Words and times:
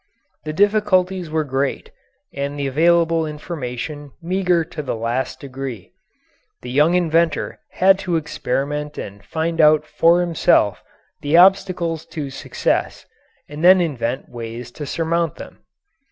The 0.45 0.51
difficulties 0.53 1.29
were 1.29 1.43
great 1.43 1.91
and 2.33 2.57
the 2.57 2.65
available 2.65 3.27
information 3.27 4.13
meager 4.19 4.63
to 4.65 4.81
the 4.81 4.95
last 4.95 5.39
degree. 5.39 5.91
The 6.63 6.71
young 6.71 6.95
inventor 6.95 7.59
had 7.73 7.99
to 7.99 8.15
experiment 8.15 8.97
and 8.97 9.23
find 9.23 9.61
out 9.61 9.85
for 9.85 10.21
himself 10.21 10.83
the 11.21 11.37
obstacles 11.37 12.07
to 12.17 12.31
success 12.31 13.05
and 13.47 13.63
then 13.63 13.79
invent 13.79 14.27
ways 14.27 14.71
to 14.71 14.87
surmount 14.87 15.35
them. 15.35 15.59